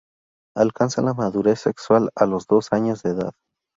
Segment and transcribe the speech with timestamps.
[0.57, 3.33] Alcanza la madurez sexual a los dos años de edad.